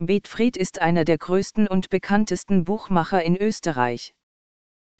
Betfried 0.00 0.56
ist 0.56 0.80
einer 0.80 1.04
der 1.04 1.18
größten 1.18 1.66
und 1.66 1.90
bekanntesten 1.90 2.62
Buchmacher 2.62 3.22
in 3.24 3.36
Österreich. 3.36 4.14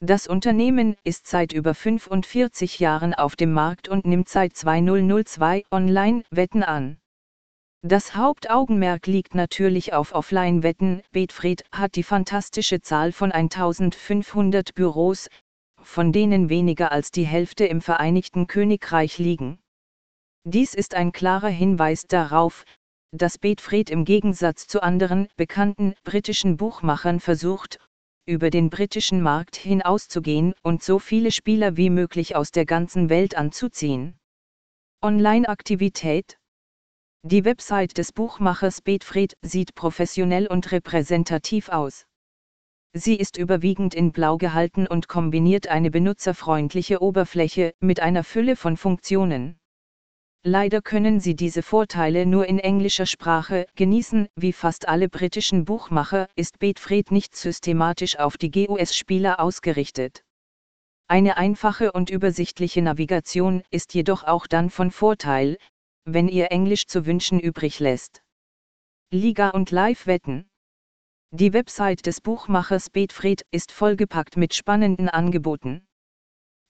Das 0.01 0.27
Unternehmen 0.27 0.97
ist 1.05 1.27
seit 1.27 1.53
über 1.53 1.73
45 1.73 2.79
Jahren 2.79 3.13
auf 3.13 3.37
dem 3.37 3.53
Markt 3.53 3.87
und 3.87 4.05
nimmt 4.05 4.27
seit 4.27 4.57
2002 4.57 5.63
Online-Wetten 5.71 6.63
an. 6.63 6.97
Das 7.81 8.13
Hauptaugenmerk 8.13 9.07
liegt 9.07 9.35
natürlich 9.35 9.93
auf 9.93 10.13
Offline-Wetten. 10.13 11.01
Betfried 11.11 11.63
hat 11.71 11.95
die 11.95 12.03
fantastische 12.03 12.81
Zahl 12.81 13.13
von 13.13 13.31
1500 13.31 14.73
Büros, 14.73 15.29
von 15.81 16.11
denen 16.11 16.49
weniger 16.49 16.91
als 16.91 17.11
die 17.11 17.25
Hälfte 17.25 17.65
im 17.65 17.79
Vereinigten 17.79 18.47
Königreich 18.47 19.17
liegen. 19.17 19.59
Dies 20.43 20.73
ist 20.73 20.93
ein 20.93 21.13
klarer 21.13 21.47
Hinweis 21.47 22.03
darauf, 22.07 22.65
dass 23.11 23.37
Betfried 23.37 23.89
im 23.89 24.05
Gegensatz 24.05 24.67
zu 24.67 24.83
anderen 24.83 25.27
bekannten 25.35 25.95
britischen 26.03 26.57
Buchmachern 26.57 27.19
versucht, 27.19 27.79
über 28.25 28.49
den 28.49 28.69
britischen 28.69 29.21
Markt 29.21 29.55
hinauszugehen 29.55 30.53
und 30.61 30.83
so 30.83 30.99
viele 30.99 31.31
Spieler 31.31 31.77
wie 31.77 31.89
möglich 31.89 32.35
aus 32.35 32.51
der 32.51 32.65
ganzen 32.65 33.09
Welt 33.09 33.35
anzuziehen. 33.35 34.17
Online-Aktivität 35.01 36.39
die 37.23 37.43
Website 37.43 37.97
des 37.97 38.13
Buchmachers 38.13 38.81
Betfried 38.81 39.35
sieht 39.41 39.75
professionell 39.75 40.47
und 40.47 40.71
repräsentativ 40.71 41.67
aus. 41.67 42.05
Sie 42.93 43.15
ist 43.17 43.35
überwiegend 43.35 43.93
in 43.93 44.13
Blau 44.13 44.37
gehalten 44.37 44.87
und 44.87 45.09
kombiniert 45.09 45.67
eine 45.67 45.91
benutzerfreundliche 45.91 47.01
Oberfläche 47.01 47.73
mit 47.81 47.99
einer 47.99 48.23
Fülle 48.23 48.55
von 48.55 48.77
Funktionen. 48.77 49.59
Leider 50.43 50.81
können 50.81 51.19
Sie 51.19 51.35
diese 51.35 51.61
Vorteile 51.61 52.25
nur 52.25 52.45
in 52.45 52.59
englischer 52.59 53.05
Sprache 53.05 53.67
genießen, 53.75 54.29
wie 54.35 54.53
fast 54.53 54.87
alle 54.87 55.09
britischen 55.09 55.65
Buchmacher 55.65 56.29
ist 56.35 56.59
Betfried 56.59 57.11
nicht 57.11 57.35
systematisch 57.35 58.17
auf 58.17 58.37
die 58.37 58.49
GUS-Spieler 58.49 59.41
ausgerichtet. 59.41 60.23
Eine 61.09 61.35
einfache 61.35 61.91
und 61.91 62.09
übersichtliche 62.09 62.81
Navigation 62.81 63.63
ist 63.69 63.93
jedoch 63.93 64.23
auch 64.23 64.47
dann 64.47 64.69
von 64.69 64.91
Vorteil, 64.91 65.57
wenn 66.05 66.29
ihr 66.29 66.51
Englisch 66.51 66.87
zu 66.87 67.05
wünschen 67.05 67.41
übrig 67.41 67.79
lässt. 67.79 68.23
Liga 69.11 69.49
und 69.49 69.71
Live-Wetten. 69.71 70.49
Die 71.31 71.51
Website 71.51 72.05
des 72.05 72.21
Buchmachers 72.21 72.89
Betfried 72.89 73.43
ist 73.51 73.73
vollgepackt 73.73 74.37
mit 74.37 74.53
spannenden 74.53 75.09
Angeboten. 75.09 75.85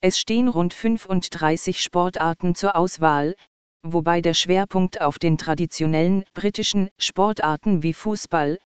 Es 0.00 0.18
stehen 0.18 0.48
rund 0.48 0.74
35 0.74 1.82
Sportarten 1.82 2.54
zur 2.54 2.74
Auswahl, 2.74 3.36
wobei 3.82 4.20
der 4.20 4.34
Schwerpunkt 4.34 5.00
auf 5.00 5.18
den 5.18 5.38
traditionellen 5.38 6.24
britischen 6.34 6.90
Sportarten 6.98 7.82
wie 7.82 7.94
Fußball, 7.94 8.58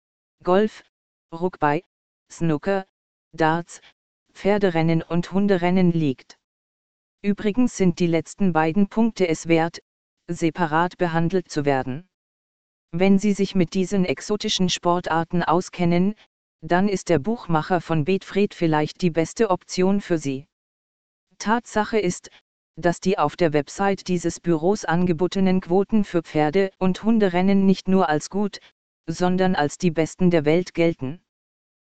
Golf, 0.44 0.84
Rugby, 1.34 1.84
Snooker, 2.32 2.86
Darts, 3.32 3.82
Pferderennen 4.34 5.02
und 5.02 5.32
Hunderennen 5.32 5.92
liegt. 5.92 6.38
Übrigens 7.22 7.78
sind 7.78 8.00
die 8.00 8.08
letzten 8.08 8.54
beiden 8.54 8.90
Punkte 8.90 9.28
es 9.28 9.48
wert, 9.48 9.80
separat 10.28 10.98
behandelt 10.98 11.50
zu 11.50 11.66
werden. 11.66 12.08
Wenn 12.92 13.18
Sie 13.18 13.34
sich 13.34 13.56
mit 13.56 13.74
diesen 13.74 14.06
exotischen 14.06 14.70
Sportarten 14.70 15.42
auskennen, 15.44 16.16
dann 16.62 16.88
ist 16.88 17.10
der 17.10 17.20
Buchmacher 17.20 17.82
von 17.82 18.06
Betfried 18.06 18.54
vielleicht 18.54 19.02
die 19.02 19.10
beste 19.10 19.50
Option 19.50 20.00
für 20.00 20.18
Sie. 20.18 20.48
Tatsache 21.38 22.00
ist, 22.00 22.30
dass 22.76 23.00
die 23.00 23.18
auf 23.18 23.36
der 23.36 23.54
Website 23.54 24.08
dieses 24.08 24.40
Büros 24.40 24.86
angebotenen 24.86 25.62
Quoten 25.62 26.04
für 26.04 26.24
Pferde- 26.24 26.72
und 26.80 27.04
Hunderennen 27.04 27.66
nicht 27.66 27.88
nur 27.88 28.10
als 28.10 28.30
gut, 28.30 28.60
sondern 29.08 29.56
als 29.56 29.78
die 29.78 29.92
besten 29.92 30.32
der 30.32 30.46
Welt 30.46 30.74
gelten. 30.74 31.22